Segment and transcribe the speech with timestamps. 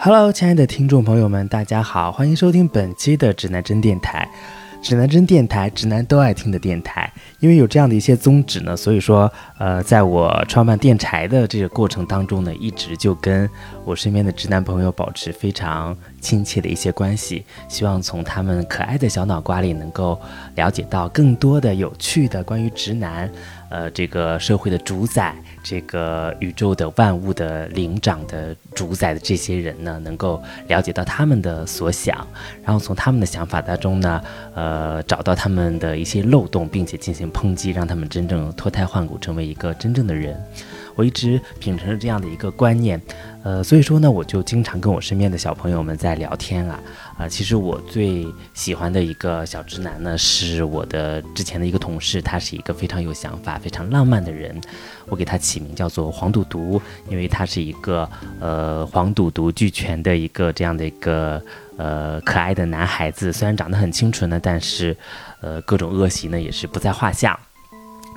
[0.00, 4.28] Hello，亲爱的听众朋友们，大家好，欢迎收听本期的指南针电台。
[4.80, 7.12] 指南针电台，直男都爱听的电台。
[7.40, 13.50] 因为有这样的一些宗旨呢，所以说，呃，在我创办电台的这个过程当中呢，一直就跟
[13.84, 17.44] 我身边的直男朋友保持非常亲切的一些关系。
[17.66, 20.16] 希望从他们可爱的小脑瓜里，能够
[20.54, 23.28] 了解到更多的有趣的关于直男。
[23.70, 32.26] 呃，这个社会的主宰，这个宇宙的万物的灵长的主宰的这些人呢，能够了解到他们的所想，
[32.64, 34.22] 然后从他们的想法当中呢，
[34.54, 40.40] 呃，找到他们的一些漏洞，并且进行抨击，让他们真正脱胎换骨，成为一个真正的人。
[40.98, 43.00] 我一直秉承着这样的一个观念，
[43.44, 46.80] 呃，所以说呢，我就经常跟我身边的小朋友们在聊天啊，
[47.16, 54.60] 啊，其实我最喜欢的一个小直男呢，是我的之前的一个同事，他是一个非常有想法、非常浪漫的人，
[55.06, 58.10] 我给他起名叫做黄赌毒，因为他是一个
[58.40, 61.40] 呃黄赌毒俱全的一个这样的一个
[61.76, 64.96] 呃可爱的男孩子，虽然长得很清纯呢，但是
[65.42, 67.38] 呃各种恶习呢也是不在话下。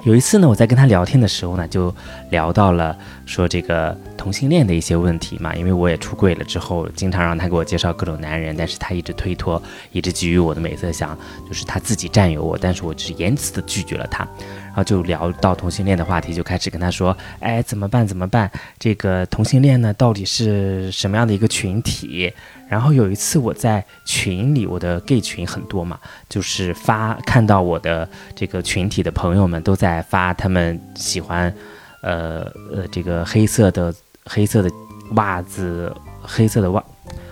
[0.04, 1.94] 有一次呢，我在跟他聊天的时候呢，就
[2.32, 5.56] 聊到了说这个同性恋的一些问题嘛。
[5.56, 11.16] 因为我也出柜了之后，经常让他给我介绍各种男人，但是他一直推脱，一直给予我的美色，想
[11.48, 14.28] 就是他自己占有我，但是我只是严词的拒绝了他。
[14.66, 18.08] 然后就聊到同性恋的话题，就开始跟他说：“哎，怎么办？
[18.08, 18.50] 怎么办？
[18.80, 22.34] 这个同性恋呢，到底是什么样的一个群体？”
[22.72, 31.54] 然后有一次我在群里，我的 gay 群很多嘛，就是发看到我的这个群体的朋友们都在发他们喜欢，
[32.02, 34.72] 呃呃这个黑色的黑色的
[35.16, 36.82] 袜子，黑色的袜。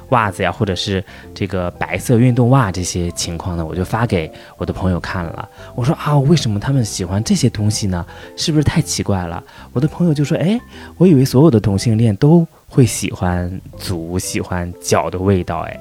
[0.10, 5.48] 袜子呀，或者是这个白色运动袜这些情况呢，我就发给我的朋友看了。
[5.76, 8.06] 我说啊，为什么他们喜欢这些东西呢？
[8.36, 9.44] 是不是太奇怪了？
[9.74, 10.60] 我的朋友就说，哎，
[10.98, 15.60] 我以为所有的同性恋都会喜欢足、喜欢脚的味道。
[15.60, 15.80] 哎，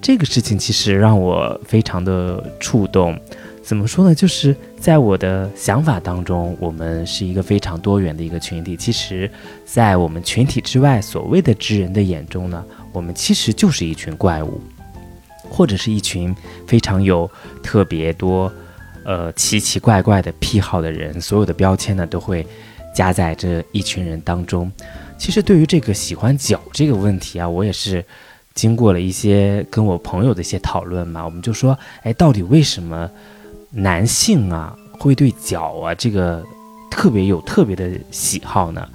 [0.00, 3.18] 这个事情其实让我非常的触动。
[3.62, 4.14] 怎么说呢？
[4.14, 8.74] 就是在我的想法当中，我们是一个非常多元的一个群体。
[8.76, 9.30] 其实，
[9.64, 12.64] 在我们群体之外，所谓的知人的眼中呢？
[12.92, 14.60] 我们其实就是一群怪物，
[15.48, 16.34] 或者是一群
[16.66, 17.30] 非常有
[17.62, 18.52] 特别多，
[19.04, 21.20] 呃奇奇怪怪的癖好的人。
[21.20, 22.46] 所有的标签呢，都会
[22.94, 24.70] 加在这一群人当中。
[25.18, 28.04] 其实对于这个喜欢脚这个问题啊，我也是
[28.54, 31.24] 经过了一些跟我朋友的一些讨论嘛。
[31.24, 33.10] 我们就说，哎，到底为什么
[33.70, 36.42] 男性啊会对脚啊这个
[36.90, 38.88] 特别有特别的喜好呢？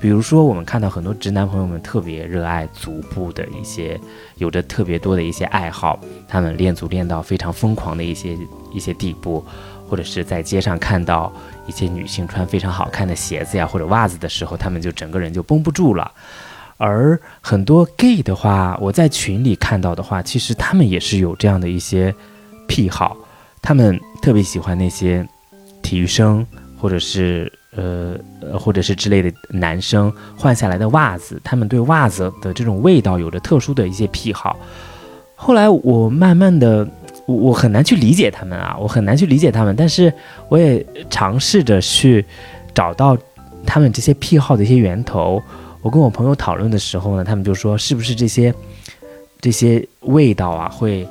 [0.00, 4.00] 比如说，我们看到很多直男朋友们特别热爱足部的一些，
[4.36, 5.98] 有着特别多的一些爱好，
[6.28, 8.38] 他们练足练到非常疯狂的一些
[8.72, 9.44] 一些地步，
[9.88, 11.32] 或者是在街上看到
[11.66, 16.12] 一些女性穿非常好看的鞋子呀或者袜子的时候，他们就整个人就绷不住了。
[16.76, 22.14] 而很多 gay 的话，我在群里看到的话，其实他们也是有这样的一些
[22.68, 23.16] 癖好，
[23.60, 25.26] 他们特别喜欢那些
[25.82, 26.46] 体育生
[26.80, 27.52] 或者是。
[27.76, 28.16] 呃，
[28.58, 34.58] 或者是之类的男生换下来的袜子，他们对袜子的这种味道有着特殊的一些癖好。
[35.36, 36.88] 后来我慢慢的，
[37.26, 39.76] 我我很难去理解他们啊，我很难去理解他们。
[39.76, 40.12] 但是
[40.48, 42.24] 我也尝试着去
[42.74, 43.16] 找到
[43.66, 45.40] 他们这些癖好的一些源头。
[45.82, 48.52] 我跟我朋友讨论的时候呢，他们就说，是不是这些
[49.40, 51.06] 这些味道啊，会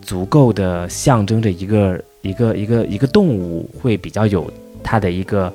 [0.00, 4.48] 足够的象征着一个一个一个一个动物会比较有
[4.84, 5.52] 它的一个。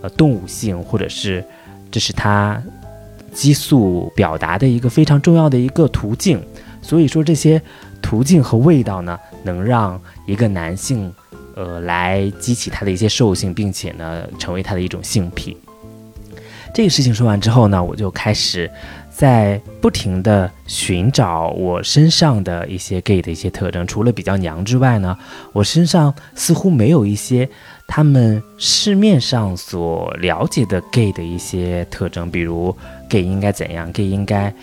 [0.00, 1.44] 呃，动物性，或者是
[1.90, 2.62] 这是它
[3.32, 6.40] 激素表达的一个非常重要的一个途径。
[6.80, 7.60] 所以说，这些
[8.00, 11.12] 途径和味道呢，能让一个男性，
[11.56, 15.56] 呃，来激起他的一些兽性，并且呢，成为他的一种性癖。
[16.72, 18.70] 这个事情说完之后呢，我就开始
[19.10, 23.84] 在不停的寻找我身上的一些 gay 的一些特征。
[23.84, 25.18] 除了比较娘之外呢，
[25.52, 27.48] 我身上似乎没有一些。
[27.90, 32.72] 他们市面上所了解的 gay 的一些特征，比如
[33.08, 34.54] gay 应该怎样？gay 应该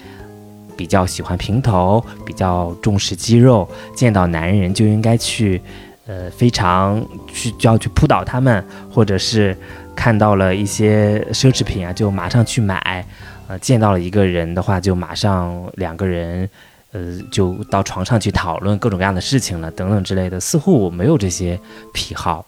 [0.77, 5.59] 比较喜欢平头，比较重视肌肉，见到男人就应该去，
[6.05, 9.57] 呃，非常去就要去扑倒他们，或者是
[9.95, 13.05] 看到了一些奢侈品啊，就马上去买，
[13.47, 16.47] 呃，见到了一个人的话，就马上两个人，
[16.91, 20.39] 呃，就到床上去讨论各种各样的事情了，等等之类的。
[20.39, 21.59] 似乎我没有这些
[21.91, 22.45] 癖好。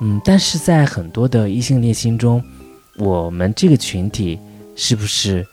[0.00, 2.42] 嗯，但是在很多的异性恋心中，
[2.96, 4.38] 我们这个群体
[4.74, 5.46] 是不是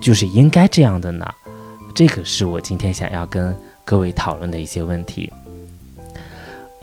[0.00, 1.26] 就是应该这样的呢？
[1.94, 5.32] 这个是我今天想要跟各位讨论的一些问题。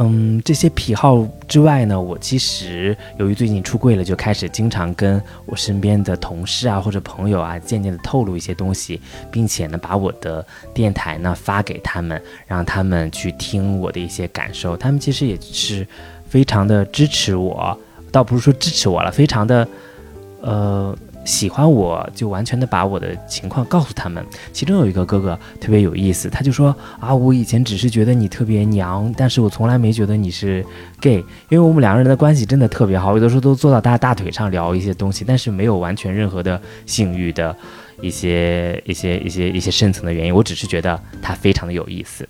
[0.02, 14.78] 嗯，这些癖好之外呢，我其实由于最近出柜了，就开始经常跟我身边的同事啊或者朋友啊，渐渐的透露一些东西，并且呢，把我的电台呢发给他们，让他们去听我的一些感受。
[14.78, 15.86] 他们其实也是
[16.30, 17.78] 非常的支持我，
[18.12, 19.68] 倒不是说支持我了，非常的，
[20.42, 20.98] 呃。
[21.26, 24.26] 喜欢我就完全的把我的情况告诉他们。
[24.52, 30.66] 其中有一个哥哥特别有意思，他就说啊，我以前只是觉得你特别娘，但是我从来没觉得你是
[31.00, 31.18] gay，
[31.50, 37.56] 因为我们两个人的关系真的特别好，有的时候都坐到大大腿上聊一些东西，但是没有完全任何的性欲的
[38.02, 42.28] 一些一些一些一些深层的原因，我只是觉得他非常的有意思。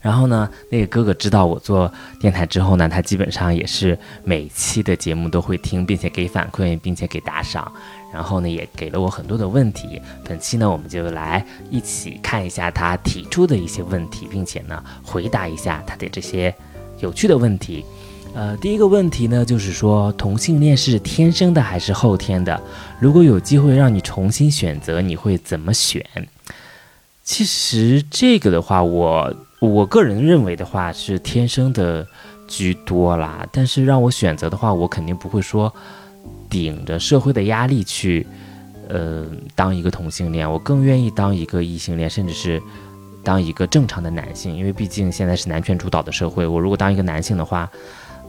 [0.00, 7.70] 然后呢，那个哥哥知道我做电台之后呢，他基本上也是每期的节目都会听，并且给反馈，并且给打赏。
[8.12, 10.00] 然后呢，也给了我很多的问题。
[10.24, 16.52] 本期呢，我们就来一起看一下他提出的一些问题，并且呢，回答一下他的这些
[16.98, 17.84] 有趣的问题。
[18.34, 22.60] 呃，第一个问题呢，就是说同性恋是天生的还是后天的？
[22.98, 26.04] 如果有机会让你重新选择，你会怎么选？
[27.22, 29.32] 其实这个的话，我。
[29.60, 32.06] 我个人认为的话是天生的
[32.48, 35.72] 居多啦，但是让我选择的话，我肯定不会说
[36.48, 38.26] 顶着社会的压力去，
[38.88, 40.50] 呃，当一个同性恋。
[40.50, 42.60] 我更愿意当一个异性恋，甚至是
[43.22, 46.46] 当一个正常的男性，因为毕竟现在是男权主导的社会。
[46.46, 47.70] 我如果当一个男性的话，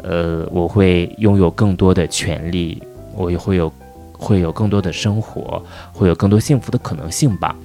[0.03, 2.83] 呃，我会拥有更多的权利，
[3.15, 3.71] 我也会有
[4.11, 5.63] 会有更多的生活，
[5.93, 7.55] 会有更多幸福的可能性吧。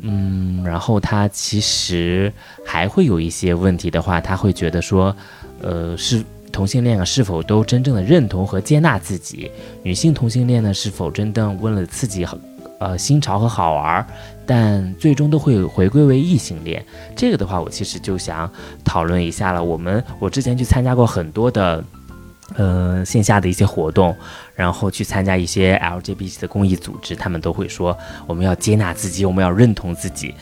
[0.00, 2.32] 嗯，然后他其实
[2.64, 5.14] 还会有一些问题的话，他会觉得说，
[5.62, 9.50] 呃，是同性恋啊，是否都真正的认同和接纳自己？
[9.82, 12.26] 女性同性恋呢，是否真正为了刺激
[12.78, 14.06] 呃新潮和好玩，
[14.44, 16.84] 但最终都会回归为异性恋？
[17.16, 18.50] 这个的话，我其实就想
[18.84, 19.64] 讨论一下了。
[19.64, 21.82] 我们我之前去参加过很多的。
[22.56, 24.14] 呃，线下的一些活动，
[24.54, 27.96] 然后去参加一些 LGBT 的公益组织，他们都会说
[28.26, 30.34] 我们要接纳自己，我们要认同自己。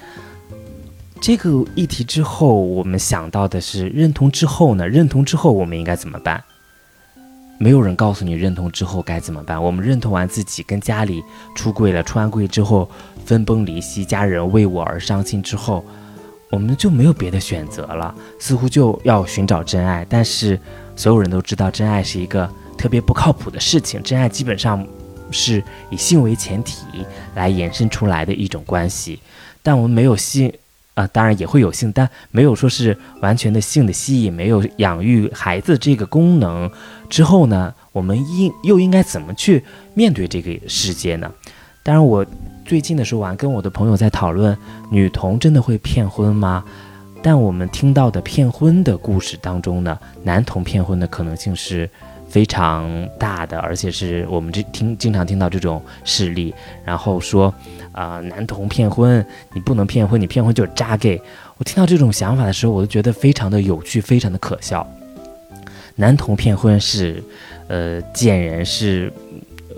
[1.20, 4.86] 这个议题之后，我们想到的是认同之后呢？
[4.88, 6.42] 认同之后我们应该怎么办？
[7.58, 9.62] 没有人告诉你认同之后该怎么办。
[9.62, 11.22] 我们认同完自己，跟家里
[11.54, 12.90] 出柜了，出完柜之后
[13.24, 15.84] 分崩离析，家人为我而伤心之后，
[16.50, 20.58] 我们就没有别的选择了，似乎就要寻找真爱，但是。
[20.94, 24.02] 所有人都知道，真爱是一个特别不靠谱的事情。
[24.02, 24.86] 真爱基本上
[25.30, 26.76] 是以性为前提
[27.34, 29.18] 来延伸出来的一种关系。
[29.62, 30.52] 但我们没有性，
[30.94, 36.70] 啊，当然也会有性，但没有说是完全的性的吸引，没有养育孩子这个功能
[37.08, 41.32] 之后呢，我们应又应该怎么去面对这个世界呢？
[41.82, 42.24] 当然，我
[42.64, 44.56] 最近的时候，我还跟我的朋友在讨论，
[44.90, 46.64] 女童真的会骗婚吗？
[47.22, 51.88] 但我们听到的骗婚的故事当中呢，男童骗婚的可能性是
[52.28, 56.52] 非常大的，而且是我们这听经常听到这种事例，
[56.84, 57.54] 然后说，
[57.92, 59.24] 啊，男童骗婚，
[59.54, 61.20] 你不能骗婚，你骗婚就是渣 gay。
[61.58, 64.84] 我听到这种想法的时候，我就觉得非常的有趣，非常的可笑。
[65.94, 67.22] 男童骗婚是，
[67.68, 69.12] 呃，贱人是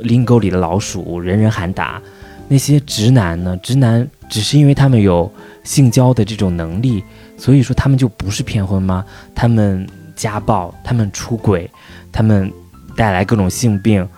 [0.00, 2.00] 拎沟里的老鼠，人人喊打。
[2.46, 3.54] 那些直男呢？
[3.62, 5.30] 直男只是因为他们有
[5.64, 7.04] 性交的这种能力。
[7.36, 9.04] 所以说他们就不是骗婚吗？
[9.34, 11.68] 他们家暴，他们出轨，
[12.12, 12.52] 他们
[12.96, 14.08] 带来各种性病，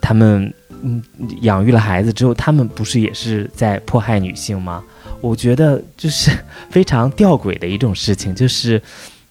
[0.00, 0.52] 他们
[0.82, 1.02] 嗯
[1.42, 4.82] 养育了孩子之后，他们不是也是在迫害女性吗？
[5.20, 6.30] 我觉得就是
[6.68, 8.80] 非常吊诡的一种事情，就是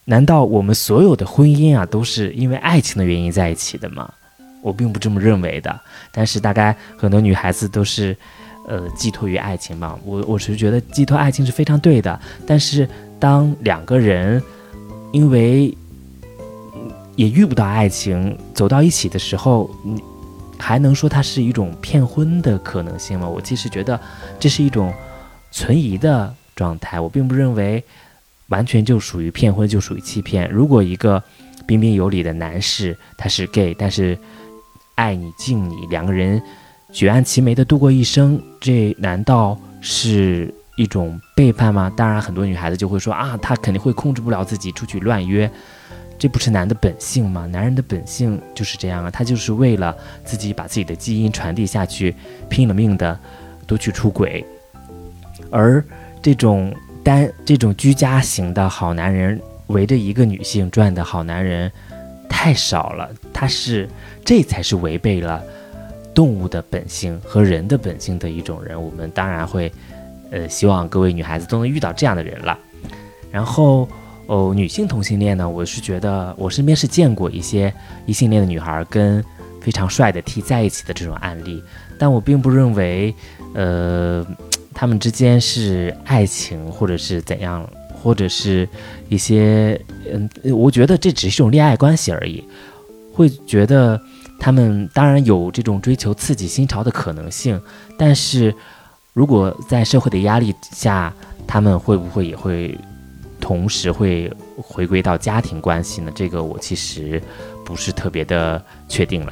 [0.05, 4.11] 难道我们所有的婚姻啊都是因为爱情的原因在一起的吗？
[4.61, 5.79] 我并不这么认为的，
[6.11, 8.17] 但是大概很多女孩子都是
[8.67, 9.97] 呃寄托于爱情吧。
[10.03, 12.87] 我我是觉得寄托爱情是非常对的，但是。
[13.17, 14.43] 当两个人
[15.13, 15.75] 因为
[17.15, 20.03] 也遇不到爱情走到一起的时候，你
[20.59, 23.27] 还能说它是一种骗婚的可能性吗？
[23.27, 23.97] 我其实觉得
[24.37, 24.93] 这是一种
[25.49, 26.99] 存疑的状态。
[26.99, 27.81] 我并不认为
[28.49, 30.51] 完全就属于骗婚，就属于欺骗。
[30.51, 31.23] 如果一个
[31.65, 34.15] 彬彬有礼的男士他是 gay，但是
[34.95, 36.39] 爱你敬你，两个人
[36.95, 40.51] 举案齐眉的度过一生，这难道是？
[40.77, 41.89] 一种背叛吗？
[41.95, 45.49] 当然，很多女孩子就会说啊，他肯定会控制不了自己出去乱约，
[46.19, 47.45] 这不是男的本性吗？
[47.45, 52.13] 男人的本性就是这样啊，他就是为了自己把自己的基因传递下去，
[52.49, 53.17] 拼了命的
[53.65, 54.45] 都去出轨。
[55.49, 55.81] 而
[56.21, 61.71] 这种单这种居家型的好男人，围着一个女性转的好男人
[62.27, 63.09] 太少了。
[63.31, 63.89] 他是
[64.25, 65.41] 这才是违背了
[66.15, 68.81] 动物的本性和人的本性的一种人。
[68.81, 69.71] 我们当然会。
[70.31, 72.57] 呃，希望各位女孩子都能遇到这样的人了。
[73.31, 73.87] 然后
[74.25, 77.71] 哦，女性同性恋呢，我是觉得我身边是见过一些
[78.07, 79.23] 异性恋的女孩跟
[79.61, 81.63] 非常帅的 T 在一起的这种案例，
[81.99, 83.13] 但我并不认为，
[83.53, 84.25] 呃，
[84.73, 88.67] 他们之间是爱情或者是怎样，或者是
[89.07, 89.79] 一些，
[90.11, 92.43] 嗯，我觉得这只是一种恋爱关系而已，
[93.13, 94.01] 会觉得
[94.39, 97.61] 他们当然有这种追求刺激新潮的可能性，
[97.97, 98.53] 但是
[99.13, 101.13] 如果在社会的压力下，
[101.47, 102.77] 他们会不会也会？
[103.37, 106.11] 同时会回归到家庭关系呢？
[106.15, 107.21] 这个我其实
[107.63, 109.31] 不是特别的确定了。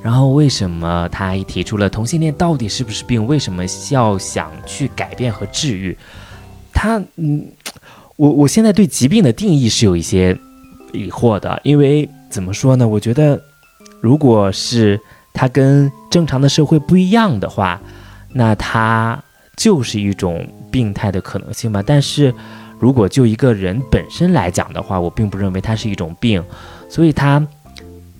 [0.00, 3.26] 然后为什么他一提出了同性恋到底是不是病？
[3.26, 5.96] 为什么要想去改变和治愈？
[6.72, 7.44] 他嗯，
[8.14, 10.38] 我我现在对疾病的定义是有一些
[10.92, 12.86] 疑惑的，因为怎么说呢？
[12.86, 13.42] 我觉得
[14.06, 15.00] 如果是
[15.32, 17.80] 它跟正常的社会不一样的话，
[18.32, 19.20] 那它
[19.56, 21.82] 就是一种病态的可能性吧。
[21.84, 22.32] 但是。
[22.78, 26.44] 如果就一个人本身来讲的话，我并不认为它是一种病，
[26.90, 27.42] 所以它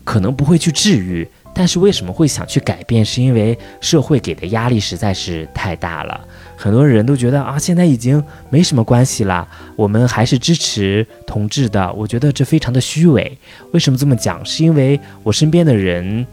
[0.02, 1.28] 可能不会去治愈。
[1.56, 3.02] 但是为什么会想去改变？
[3.02, 6.20] 是因为社会给的压力实在是太大了。
[6.54, 11.90] 很多人都觉得啊，现在已经没什么关系了，我们还是支持同志的。
[11.94, 13.38] 我觉得这非常的虚伪。
[13.72, 14.44] 为什么这么讲？
[14.44, 16.26] 是因为我身边的人。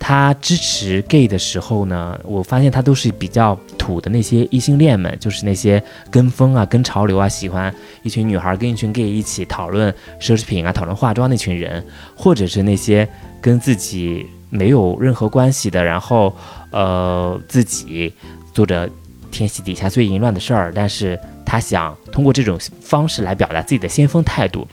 [0.00, 11.84] 他支持 gay 的时候呢，我发现他都是比较土的那些异性恋们，就是那些跟风啊、跟潮流啊，喜欢一群女孩跟一群 gay 一起讨论奢侈品啊、讨论化妆那群人，
[12.14, 13.08] 或者是那些
[13.40, 16.34] 跟自己没有任何关系的，然后
[16.70, 18.12] 呃自己
[18.52, 18.88] 做着
[19.30, 24.66] 天底下最淫乱的事儿，但是他想通过这种方式来表达自己的先锋态度。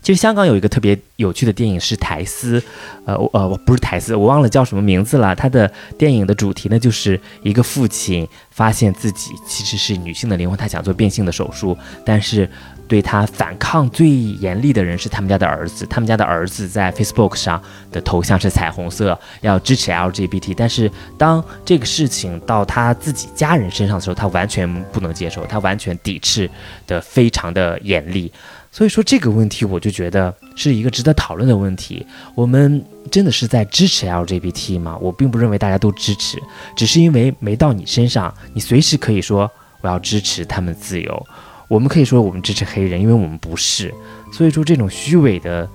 [0.00, 2.58] 其实香港有一个特别有趣的电影是《台丝》，
[3.04, 5.34] 呃，呃，不是台丝，我忘了叫什么名字了。
[5.34, 12.48] 他的电影的主题呢，就是一个父亲发现自己其实是女性的灵魂，他想做变性的手术，但是
[12.88, 15.86] 对他反抗最严厉的人是他们家的儿子。
[15.86, 20.54] 他们家的儿子在 Facebook 上的头像是彩虹色，要支持 LGBT。
[20.56, 26.50] 但是当这个事情到他自己家人身上的时候，他完全不能接受，他完全抵制
[26.86, 28.32] 的非常的严厉。
[28.70, 32.06] 所以说这个问题，我就觉得是一个值得讨论的问题。
[32.34, 34.96] 我们真的是在支持 LGBT 吗？
[35.00, 36.38] 我并不认为大家都支持，
[36.76, 41.26] 只是因为没到你身上，你随时可以说我要支持他们自由。
[41.68, 43.92] 我们可以说我们支持黑人，因为我们不是。
[44.32, 45.68] 所以说这种虚伪的，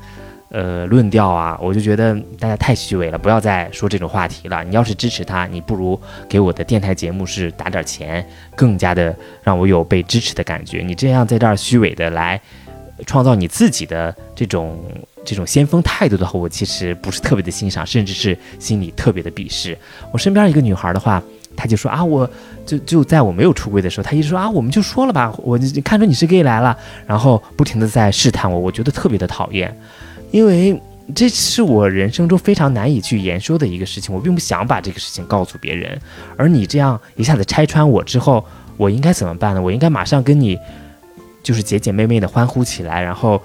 [0.49, 4.63] 呃，论调啊，我就觉得大家太虚伪了，不要再说这种话题了。
[4.63, 10.81] 你要是支持他，你不如给我的电台节目是打点钱，更加的让我有被支持的感觉。
[10.85, 12.41] 你这样在这儿虚伪的来。
[13.07, 14.79] 创造你自己的这种
[15.25, 19.75] 这种先锋态度的话，我其实不是特别的欣赏，甚至是心里特别的鄙视。
[20.11, 21.21] 我身边一个女孩的话，
[21.55, 22.29] 他就说啊，我
[22.65, 29.75] 就就在我没有出柜的时候，他一直说啊，我们就说了吧，我看出你是 gay 来了，然后不停的在试探我，我觉得特别的讨厌，
[30.31, 30.81] 因为
[31.15, 35.99] 这是我人生中非常难以去言说的一个事情，我并不想把这个事情告诉别人，
[36.37, 38.45] 而你这样一下子拆穿我之后，
[38.77, 39.61] 我应该怎么办呢？
[39.61, 40.57] 我应该马上跟你。
[41.43, 43.41] 就是姐姐妹妹的欢呼起来，然后，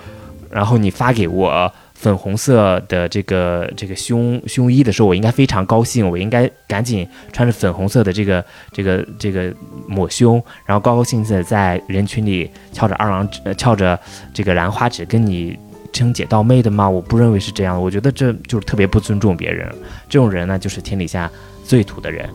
[0.52, 9.52] 然后你发给我粉红色的这个这个胸胸衣的时候，我应该非常高兴，我应该赶紧穿着粉红色的这个这个这个
[9.88, 13.98] 抹胸，然后高高兴兴的在人群里翘着二郎指，翘着
[14.32, 15.58] 这个兰花指跟你
[15.92, 16.88] 称姐道妹的吗？
[16.88, 19.68] 我不认为是这样，我觉得这就是特别不尊重别人，
[20.08, 21.28] 这种人呢，就是天底下
[21.64, 22.30] 最土的人。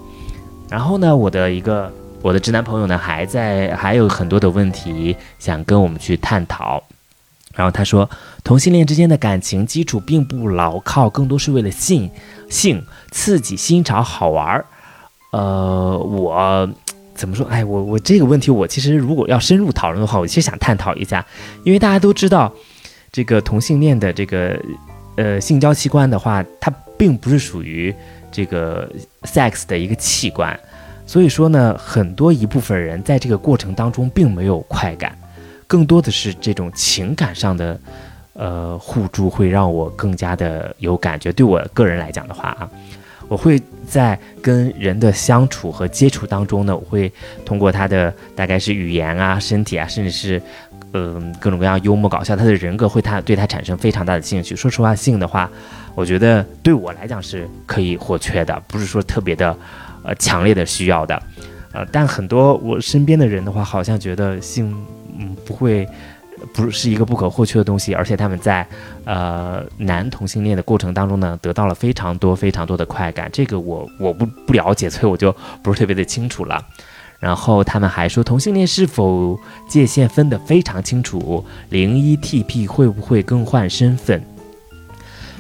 [0.70, 1.92] 然后呢，我的一个。
[2.22, 6.82] 我的直男朋友呢，还在还有很多的问题想跟我们去探讨。
[7.54, 8.10] 然后他说，
[8.44, 12.10] 同性恋之间的感情基础并不牢靠，更多是为了性
[12.50, 14.66] 性刺激、新潮、好玩儿。
[15.32, 16.68] 呃，我
[17.16, 17.46] 怎么说？
[17.46, 21.26] 哎，我我这个问题，我其实如果要深入讨论的话，我其实想探讨一下，
[21.64, 22.52] 因为大家都知道，
[23.12, 24.60] 这个同性恋的这个
[25.16, 27.94] 呃性交器官的话，它并不是属于
[28.32, 28.90] 这个
[29.24, 30.60] sex 的一个器官。
[31.06, 35.16] 所以说呢，很多一部分人在这个过程当中并没有快感，
[35.68, 37.80] 更多的是这种情感上的，
[38.34, 41.32] 呃，互助会让我更加的有感觉。
[41.32, 42.70] 对我个人来讲的话啊，
[43.28, 47.12] 我会在跟人的相处和接触当中呢，我会
[47.46, 50.42] 通过他的大概是语言啊、身体啊，甚至是
[50.94, 54.56] 嗯各种各样幽默搞笑，他的人格会他对他产生非常大的兴趣。
[54.56, 55.50] 说实话，性的话，
[55.96, 59.56] 我觉得对我来讲是可以或缺的，不是说特别的。
[60.06, 61.24] 呃，强烈的需要的，
[61.72, 64.76] 呃，但很多我身边的人的话，好像觉得性，
[65.18, 65.88] 嗯，不会，
[66.54, 68.68] 不是一个不可或缺的东西，而且他们在，
[69.06, 76.64] 呃，男同性恋的过程当中呢，得到了非常多非常多的快感，这个我我不不了解，所以我就不是特别的清楚了。
[77.20, 79.40] 然后他们还说同性恋是否
[79.70, 84.22] 界限分得非常清楚，零一 TP 会不会更换身份？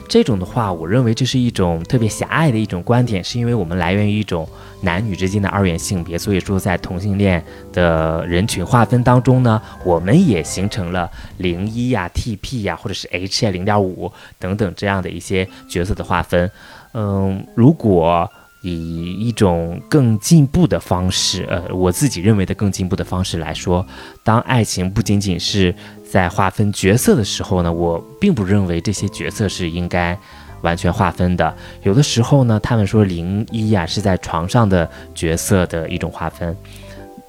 [0.08, 4.48] 这种的话，我认为这是一种特别狭隘的一种观点，是因为我们来源于一种
[4.82, 16.52] 男女之间的二元性别，所以说在同性恋的人群划分当中呢，我们也形成了零一呀、TP 呀，或者是 H 呀、零点五等等这样的一些角色的划分。
[16.94, 18.30] 嗯，如果
[18.62, 23.86] 以一种更进步的方式，呃，我自己认为的更进步的方式来说，
[24.24, 25.74] 当爱情不仅仅是
[26.14, 30.16] 在划分角色的时候呢，我并不认为这些角色是应该
[30.62, 31.52] 完全划分的。
[31.82, 36.56] 有的时候呢，他们说零一呀是在床上的角色的一种划分，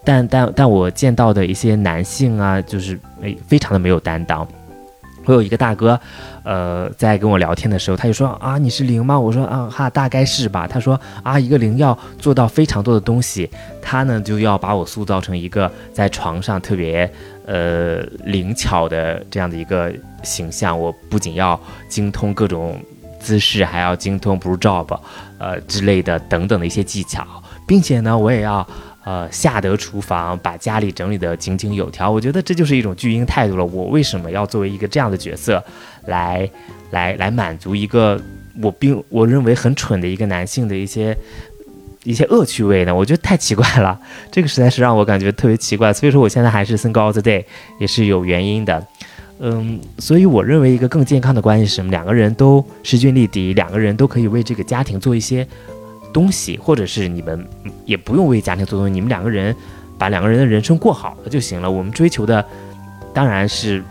[0.05, 4.47] 但但但我见到的一些男性啊，就是诶非常的没有担当。
[5.25, 5.99] 我有一个大哥，
[6.43, 9.19] 呃，在跟我聊天的时候，他就说啊，你是零吗？
[9.19, 10.67] 我说啊哈，大概是吧。
[10.67, 13.49] 他说啊，一个零要做到非常多的东西，
[13.81, 17.11] 他呢就要把我塑造成一个在床上特别
[17.47, 20.79] 呃灵巧的这样的一个形象。
[20.79, 21.59] 我不仅要
[21.89, 22.81] 精通各种
[23.21, 24.99] 姿势，还要精通 blue job，
[25.39, 27.27] 呃之类的等等的一些技巧，
[27.67, 28.67] 并且呢，我也要。
[29.07, 33.63] 呃，下得厨房，把家里整理得井井有条，我觉得这就是一种巨婴态度了。
[33.63, 35.63] 我为什么要作为一个这样的角色，
[36.07, 36.49] 来，
[36.91, 38.19] 来，来满足一个
[38.63, 41.15] 我并我认为很蠢的一个男性的一些
[42.05, 42.95] 一些恶趣味呢？
[42.95, 45.93] 我觉得太奇怪了， 这个实在是让我感觉特别奇怪。
[45.93, 47.45] 所以说，我现在还是 single all the day，
[47.81, 48.87] 也是有原因的。
[49.41, 51.91] 嗯，所以我认为一个更健康的关系是什么？
[51.91, 55.45] 两个人都势均力敌，两个人都可以为这个家庭做一些。
[56.13, 57.45] 东西，或者是你们
[57.85, 59.53] 也不用为家庭做东西，你们两个人
[59.99, 61.69] 把两个人的人生过好了就行了。
[61.69, 62.47] 我们追求的
[63.13, 63.83] 当然是，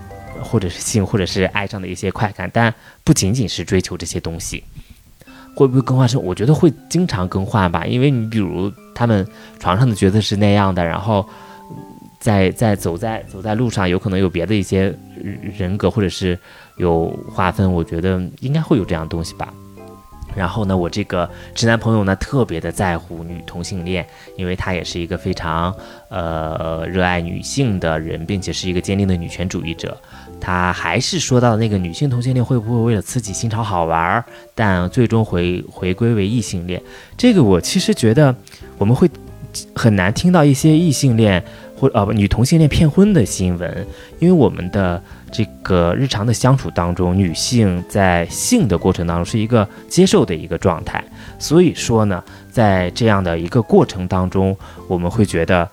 [0.41, 4.63] 或者是性，或者是爱上的一些快感，但不仅仅是追求这些东西。
[5.55, 6.22] 会不会更换身？
[6.24, 9.25] 我觉得会经常更换吧，因为你比如他们
[9.60, 11.25] 床上的角色是那样的，然后
[12.19, 14.93] 在在走在走在路上，有可能有别的一些
[15.57, 16.38] 人格，或者是
[16.77, 19.53] 有划分，我觉得应该会有这样东西吧。
[20.35, 25.74] 然后呢，我这个直男朋友呢，特别的在乎女同性恋，因为他也是一个非常
[26.09, 29.98] 呃热爱女性的人，并且是一个坚定的女权主义者。
[30.39, 36.81] 他还是说到那个女性同性恋会不会为了刺激新潮好玩儿，但最终回回归为异性恋？
[37.17, 38.35] 这个我其实觉得
[38.77, 39.09] 我们会
[39.75, 41.43] 很难听到一些异性恋
[41.79, 43.87] 或呃女同性恋骗婚的新闻，
[44.19, 45.01] 因为我们的。
[45.35, 51.03] 这个日常的相处当中，女性在性的过程当中是一个接受的一个状态，
[51.39, 54.55] 所以说呢，在这样的一个过程当中，
[54.87, 55.67] 我们会觉得，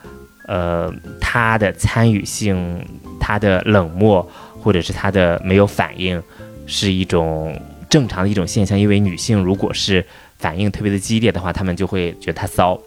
[0.49, 2.83] 呃，她的参与性、
[3.21, 4.27] 她的冷漠
[4.63, 6.23] 或者是她的没有反应，
[6.67, 7.55] 是一种
[7.91, 8.81] 正常的一种现象。
[8.81, 10.03] 因为女性如果是
[10.39, 12.81] 反应特别的激烈的话，她们就会觉得她骚。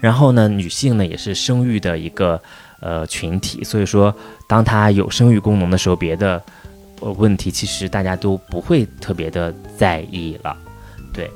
[0.00, 2.42] 然后呢，女性呢也是生育的一个。
[2.80, 4.14] 呃，群体，所以说，
[4.46, 6.42] 当他有生育功能的时候，别的
[7.00, 10.56] 呃问题其实大家都不会特别的在意了，
[11.12, 11.30] 对。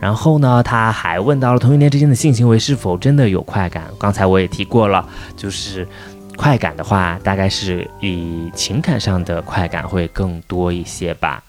[0.00, 3.90] 然后呢，他还问到了同性恋之间的性行为是否真的有快感？
[3.98, 5.88] 刚才我也提过了，就是
[6.36, 11.42] 快感的话，大概是以情感上的快感会更多一些吧。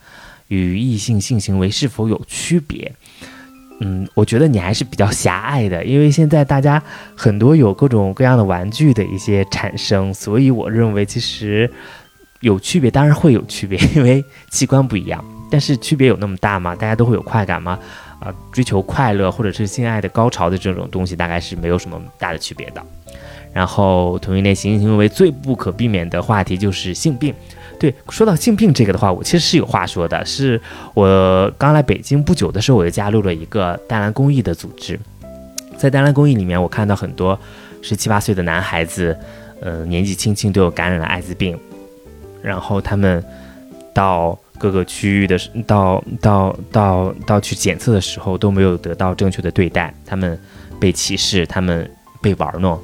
[0.47, 2.89] 与异性性行为是否有区别？
[3.79, 6.81] 嗯，我觉得你还是比较狭隘的，因为现在大家
[7.15, 11.71] 很多有各种各样的玩具的一些产生，所以我认为其实
[12.39, 15.23] 有区别，当然会有区别，因为器官不一样。
[15.49, 16.75] 但是区别有那么大吗？
[16.75, 17.77] 大家都会有快感吗？
[18.19, 22.83] 啊，追求快乐或者是性爱的高潮的这种东西，大概是没有什么大的区别的。
[23.57, 27.33] 然后同性恋性行为最不可避免的话题就是性病。
[27.79, 30.23] 对，说到性病这个的话，我其实是有话说的。
[30.23, 30.61] 是
[30.93, 34.99] 我刚来北京不久的时候，我就加入了一个丹蓝公益的组织。
[35.75, 37.39] 在丹蓝公益里面，我看到很多
[37.81, 39.17] 十七八岁的男孩子，
[39.59, 41.57] 呃，年纪轻轻都有感染了艾滋病。
[42.43, 43.23] 然后他们
[43.91, 50.39] 到各个区域的，到到到到去检测的时候，都没有得到正确的对待，他们
[50.79, 51.89] 被歧视，他们
[52.21, 52.79] 被玩弄，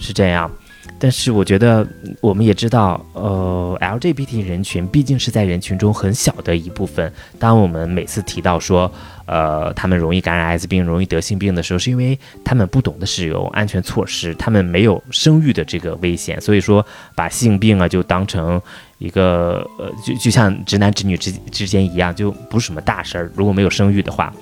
[0.00, 0.50] 是这样。
[0.98, 1.86] 但是我觉得，
[2.20, 7.10] 我们也知道，呃，LGBT 人群毕竟是在人群中很小的一部分。
[7.38, 8.90] 当我们每次提到说，
[9.24, 16.84] 呃，他们容易感染艾滋病、容易得性病的时候，是因为他们不懂得使用安全措施，他们没有生育的这个危险，所以说
[17.14, 18.60] 把性病啊就当成
[18.98, 23.30] 一个，呃，就就像直男直女之之间一样，就不是什么大事儿。
[23.34, 24.34] 如果没有生育的话，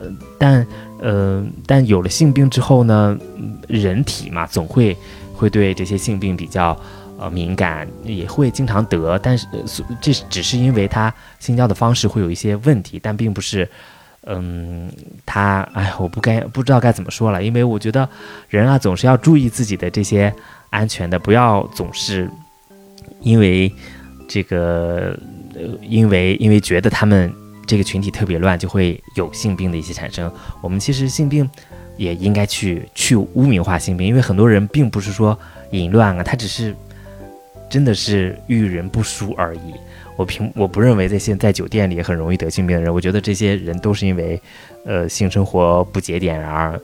[0.00, 0.06] 呃，
[0.38, 0.66] 但，
[1.00, 3.18] 呃，但有了性病之后呢，
[3.68, 4.96] 人体嘛，总会。
[5.38, 6.74] 会对这些性病比较
[7.18, 9.58] 呃敏感，也会经常得，但是呃
[10.00, 13.68] 这只是因为他性交的方式会有一些问题，但并不是
[14.22, 14.90] 嗯，
[15.26, 18.08] 他哎，我不该不知道该怎么说了，因为我觉得
[18.48, 20.34] 人啊总是要注意自己的这些
[20.70, 22.26] 安全的，不要总是
[23.20, 23.70] 因为
[24.26, 25.14] 这个，
[25.54, 27.30] 呃，因为因为觉得他们
[27.66, 30.32] 这个群体特别乱，就会有性病的一些产生。
[30.62, 31.48] 我们其实性病
[31.96, 35.38] 也应该去去污名化性病，因为很多人并不是说
[35.72, 36.74] 淫乱啊，他只是
[37.68, 39.74] 真的是遇人不淑而已。
[40.16, 44.40] 我平我不认为这些在酒店里很容易得性病的人，我觉得这些人都是因为，
[44.86, 46.80] 呃，性生活不节点而，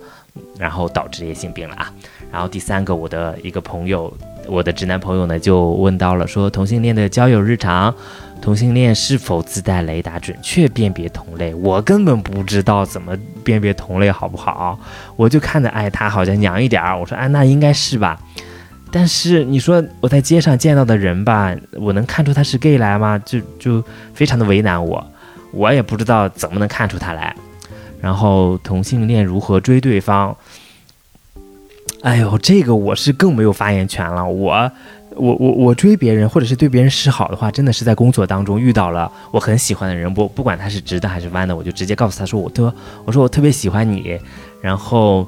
[0.59, 1.91] 然后导致这些性病了啊。
[2.31, 4.13] 然后第三个，我的一个朋友，
[4.47, 7.95] 我的直男朋友呢，就问到了说，同性恋的交友日常，
[8.41, 11.55] 同性恋是否自带雷达，准确辨别同类？
[11.55, 14.79] 我根本不知道怎么辨别同类，好不好？
[15.17, 18.19] 我就看着，哎，他好像娘一点儿，我说，哎，那应该是吧。
[18.91, 23.19] 但是你说我在街上见到的人吧，我能看出他是 gay 来吗？
[23.25, 25.03] 就就非常的为难我，
[25.53, 27.35] 我也不知道怎么能看出他来。
[28.01, 30.37] 然后同性恋如何追对方？
[32.03, 34.25] 哎呦，这个我是更没有发言权了。
[34.25, 34.71] 我
[35.15, 44.19] 我我我追别人或者是对别人示好的话，真的是在工作当中遇到了我很喜欢的人，不不管他是直的还是弯的，我就直接告诉他说我特我说我特别喜欢你，
[44.61, 45.27] 然后。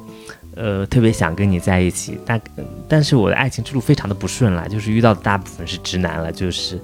[0.57, 2.41] 呃，特别想跟你在一起，但
[2.89, 6.81] 但是我的爱情之路非常的不顺了，就是遇到的大部分是直男了，就是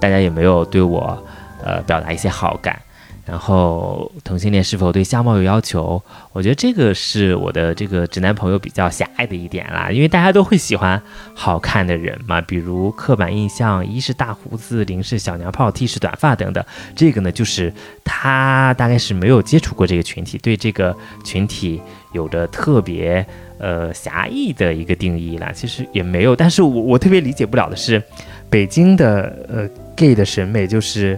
[0.00, 1.16] 大家也没有对我
[1.62, 2.76] 呃表达一些好感。
[3.24, 6.02] 然后同性恋是否对相貌有要求？
[6.32, 11.00] 我觉得这个是我的这个直男朋友比较狭隘的一点啦，因为大家都会喜欢
[11.32, 16.64] 好看的人嘛，比如刻板印象，一是大胡子，零是小娘炮，T 是短发等等。
[16.96, 21.80] 这个呢，就是他大概是没有接触过这个群体，对这个群体
[22.12, 23.24] 有着特别
[23.58, 25.52] 呃狭义的一个定义啦。
[25.54, 28.02] 其实也没有，但是我我特别理解不了的是，
[28.50, 31.16] 北京的呃 gay 的审美就是。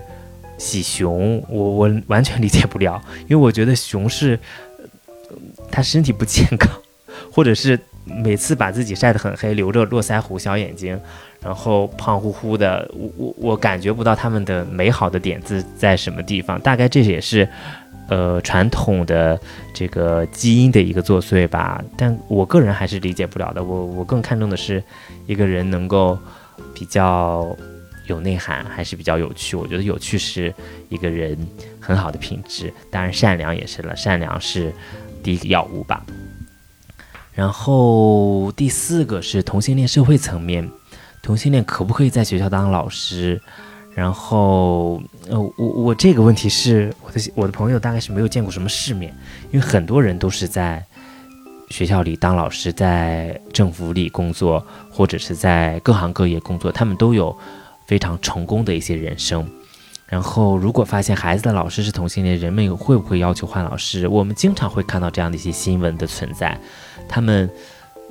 [0.58, 4.38] 喜熊，我我 完全理解不了，因为我觉得熊是，
[5.70, 6.70] 他身体不健康，
[7.32, 10.98] 或者是每次把自己晒得很黑，留着络腮胡、小眼睛，
[11.42, 16.60] 然后胖乎乎的，我我我感觉不到他们的美好的点子在什么地方。
[16.60, 17.48] 大概这也是，
[18.08, 19.40] 呃，传统的
[19.74, 21.82] 这个基因的一个作祟吧。
[21.96, 23.62] 但我个人还是理解不了的。
[23.62, 24.82] 我我更看重的是
[25.26, 26.18] 一个人能够
[26.74, 27.56] 比较。
[28.06, 30.54] 有内涵还是比较有趣，我觉得有趣是
[30.88, 31.36] 一个人
[31.80, 34.72] 很好的品质，当然善良也是了，善良是
[35.22, 36.04] 第一个要务吧。
[37.32, 40.70] 然后第四个是同性恋社会层面，
[41.22, 43.40] 同性恋可不可以在学校当老师？
[43.94, 49.16] 然后呃，我我这个问题是我的我的朋友大概是没有见过什么世面，
[49.50, 50.84] 因为很多人都是在
[51.70, 57.34] 学校里当老师，在政府里工作，或者是在各行各业工作，他们都有。
[57.86, 59.46] 非常成功的一些人生，
[60.06, 64.08] 然后如果发现孩子的老师是同性恋，人们会不会要求换老师？
[64.08, 66.58] 我们经常会看到这样的一些新闻的存在。
[67.08, 67.50] 他们，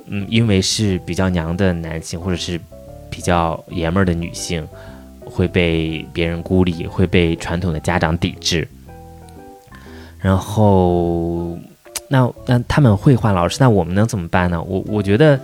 [0.06, 2.60] 嗯，因为是比较娘的男性，或者是
[3.10, 4.66] 比较爷们儿的女性，
[5.24, 8.68] 会被别人孤立，会被传统的家长抵制。
[10.20, 11.58] 然后，
[12.08, 14.62] 那那他们会换老师，那我们能怎么办呢？
[14.62, 15.40] 我我觉得。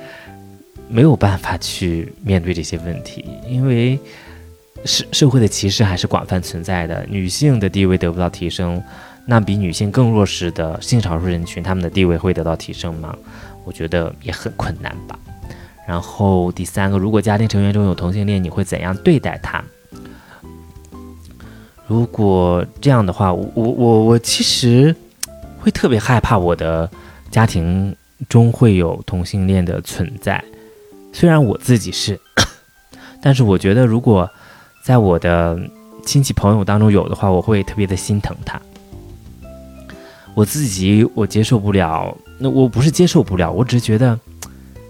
[0.90, 3.98] 没有办法去面对这些问题，因为
[4.84, 7.06] 社社会的歧视还是广泛存在的。
[7.08, 8.82] 女性的地位得不到提升，
[9.24, 13.16] 那比女性更弱势的性少数人群，他们的地位会得到提升吗？
[13.64, 15.16] 我觉得也很困难吧。
[15.86, 19.62] 然后第三个，如果家庭成员中有同性恋，你会怎样对待他？
[21.86, 24.94] 如果这样的话，我我我其实
[25.58, 26.90] 会特别害怕我的
[27.30, 27.94] 家庭
[28.28, 30.42] 中会有同性恋的存在。
[31.12, 32.18] 虽然我自己是，
[33.20, 34.28] 但是我觉得如果
[34.82, 35.58] 在我的
[36.06, 38.60] 亲戚朋友当中有的话，我会特别的心疼他。
[40.34, 44.18] 我自己我接受不了，那我不是接受不了，我只是觉得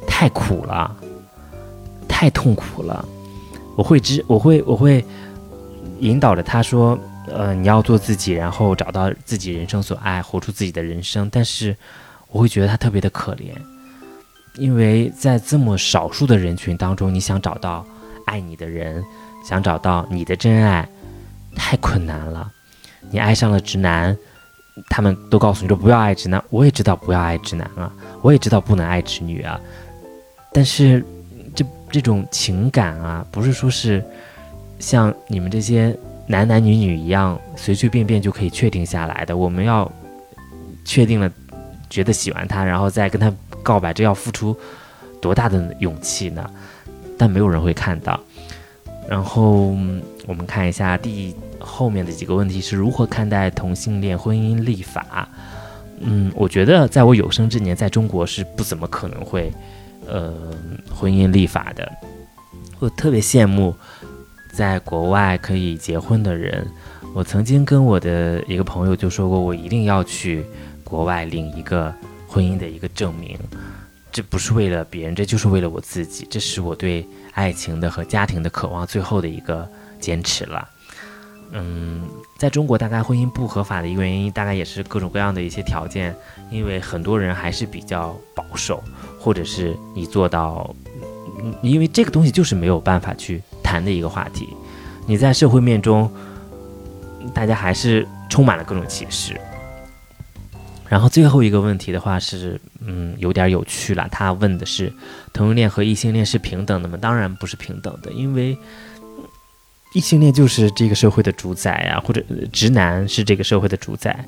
[0.06, 0.94] 太苦了，
[2.06, 3.04] 太痛苦了。
[3.74, 5.02] 我会知，我会我会
[6.00, 11.28] 引导着他说，呃，你要做自己，然后找到自己人生所爱，活出自己的人生。
[11.32, 11.74] 但是
[12.28, 13.50] 我会觉得他特别的可怜。
[14.56, 17.86] 因为在这么少数的人群当中，你想找到
[18.26, 19.02] 爱你的人，
[19.48, 20.86] 想找到你的真爱，
[21.54, 22.50] 太困难了。
[23.10, 24.16] 你爱上了直男，
[24.88, 26.42] 他们都告诉你说不要爱直男。
[26.50, 27.90] 我也知道不要爱直男啊，
[28.22, 29.58] 我也知道不能爱直女啊。
[30.52, 31.02] 但是
[31.54, 34.04] 这这种情感啊，不是说是
[34.78, 39.36] 像你们这些男男女女一样随随便便就可以确定下来的。
[39.36, 39.90] 我们要
[40.84, 41.30] 确定了，
[41.88, 43.32] 觉得喜欢他，然后再跟他。
[43.62, 44.56] 告白这要付出
[45.20, 46.48] 多大的勇气呢？
[47.18, 48.18] 但没有人会看到。
[49.08, 49.76] 然后
[50.26, 55.28] 我们看一下第后面的几个问题是如何看待同性恋婚姻立法。
[55.98, 59.52] 嗯，我觉得在我有生之年，在中国是不怎么可能会，
[60.06, 60.32] 呃，
[60.94, 61.90] 婚姻立法的。
[62.78, 63.74] 我特别羡慕
[64.54, 66.66] 在国外可以结婚的人。
[67.14, 70.44] 我曾经跟我的一个朋友就说过，我一定要去
[70.84, 71.92] 国外领一个
[72.30, 73.36] 婚姻的一个证明。
[74.12, 76.26] 这不是为了别人，这就是为了我自己。
[76.30, 79.68] 这是我对爱情的和家庭的渴望最后的一个
[80.00, 80.68] 坚持了。
[81.52, 82.02] 嗯，
[82.38, 86.14] 在中国，大概婚姻不合法的一个原因，大概也是各种各样的一些条件，
[86.50, 88.82] 因为很多人还是比较保守，
[89.18, 90.74] 或者是你做到，
[91.62, 94.48] 因为这个东西就是没有办法去谈的一个话题。
[95.06, 96.10] 你在社会面中，
[97.32, 99.40] 大家还是充满了各种歧视。
[100.90, 104.06] 然后最后一个问题的话是，嗯，有点有趣了。
[104.10, 104.92] 他问的是，
[105.32, 106.98] 同性恋和异性恋是平等的吗？
[107.00, 108.58] 当然不是平等的，因为。
[109.92, 112.22] 异性恋就是这个社会的主宰呀，或者
[112.52, 114.24] 直男是这个社会的主宰，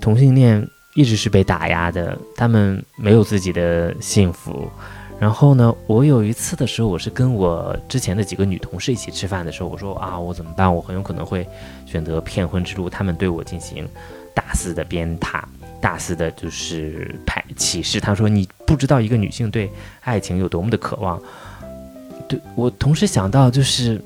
[0.00, 4.68] 同性恋一直是被打压的，他们没有自己的幸福。
[5.20, 10.74] 然后呢，我有一次的时候，我是跟我之前的几个女同事一起吃饭的时候，我说啊，我怎么办？
[10.74, 11.46] 我很有可能会
[11.86, 12.90] 选择骗婚之路。
[12.90, 13.88] 他们对我进行
[14.34, 15.40] 大肆的鞭挞，
[15.80, 18.00] 大肆的就是排歧视。
[18.00, 21.20] 他说你不知道一个女性对爱情有多么的渴望。
[22.28, 24.00] 对我同时想到就是。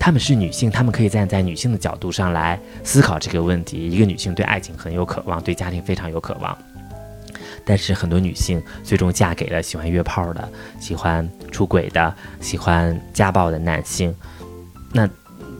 [0.00, 3.90] 她们是女性，她们可以站在女性的角度上来思考这个问题。
[3.90, 6.56] 一个女性对爱情很有渴望，对家庭非常有渴望，
[7.64, 14.14] 但是很多女性最终嫁给了喜欢约炮的、喜欢出轨的、喜欢家暴的男性。
[14.92, 15.06] 那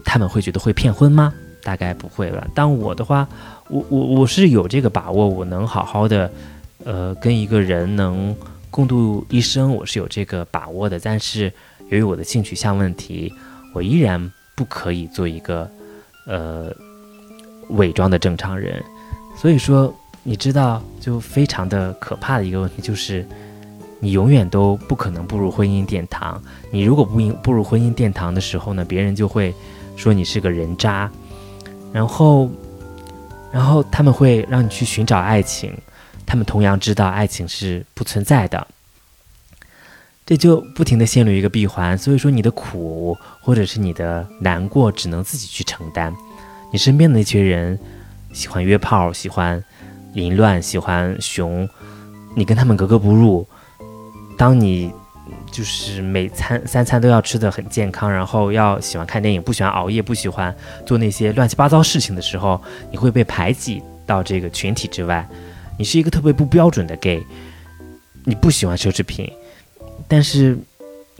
[0.04, 1.34] 他们会觉得会骗婚吗？
[1.64, 2.46] 大概不会吧。
[2.54, 3.28] 当我的话，
[3.68, 6.30] 我我我是有这个把握，我能好好的，
[6.84, 8.34] 呃，跟一个人能
[8.70, 10.98] 共度一生，我是有这个把握的。
[10.98, 11.52] 但是
[11.90, 13.32] 由于我的性取向问题。
[13.74, 14.18] 我依然
[14.56, 15.70] 不可以做一个，
[16.26, 16.74] 呃，
[17.68, 18.82] 伪装的正常人，
[19.36, 23.24] 所以说，你知道，就非常的可怕的一个问题，就是
[24.00, 26.42] 你永远都不可能步入婚姻殿堂。
[26.72, 29.54] 你如果不步入婚姻殿堂的时候呢，别人就会
[29.96, 31.08] 说你是个人渣，
[31.92, 32.50] 然后，
[33.52, 35.76] 然后他们会让你去寻找爱情，
[36.26, 38.66] 他们同样知道爱情是不存在的。
[40.26, 46.14] 这就不停的陷入一个闭环，所以说你的苦或者是你的难过只能自己去承担。
[46.70, 47.78] 你身边的那群人
[48.34, 49.64] 喜欢约炮，喜欢
[50.12, 51.66] 淫乱，喜欢熊，
[52.36, 53.48] 你跟他们格格不入。
[54.36, 54.92] 当你
[55.58, 60.54] 就是每餐三餐都要吃的很健康，然后要喜欢看电影，不喜欢熬夜，不喜欢
[60.86, 65.28] 做那些乱七八糟事情的时候，你会被排挤到这个群体之外。
[65.76, 67.20] 你是一个特别不标准的 gay，
[68.22, 69.28] 你不喜欢奢侈品。
[70.06, 70.56] 但是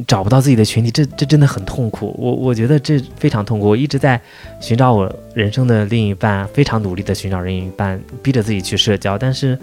[0.06, 2.14] 找不到自己的群体，这这真的很痛苦。
[2.16, 3.66] 我我觉得这非常痛苦。
[3.66, 4.20] 我一直在
[4.60, 9.58] 寻找我人生的另一半，非常努力的寻找另一半，逼着自己去社交，但是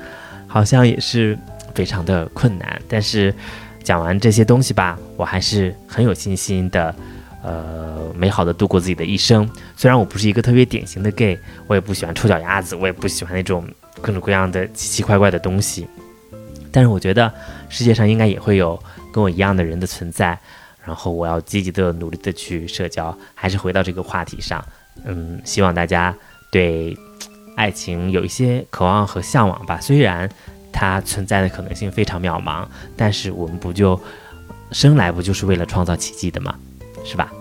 [0.48, 1.38] 好像也是
[1.74, 2.82] 非常的困难。
[2.90, 3.34] 但是
[3.86, 6.93] 讲完这些东西吧，我还是很有信心的，
[7.41, 9.50] 呃，美好的度过自己的一生。
[9.78, 13.65] 虽然我不是一个特别典型的 gay，我也不喜欢臭脚丫子，我也不喜欢那种
[14.02, 15.88] 各种各样的奇奇怪怪的东西，
[16.71, 17.32] 但是我觉得
[17.69, 18.78] 世界上应该也会有。
[19.13, 20.38] 跟我一样的人的存在，
[20.84, 24.62] 然后我要积极的努力的去社交，还是回到这个话题上，
[25.06, 26.13] 嗯，希望大家
[26.52, 26.93] 对
[27.56, 29.80] 爱情有一些渴望和向往吧。
[29.80, 30.30] 虽然
[30.76, 33.98] 它存在的可能性非常渺茫，但是我们不就
[34.72, 36.54] 生来不就是为了创造奇迹的吗？
[37.06, 37.32] 是吧？